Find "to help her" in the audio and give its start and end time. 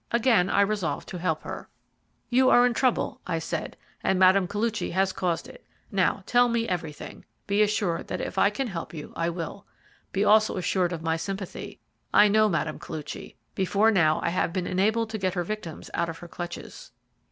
1.09-1.69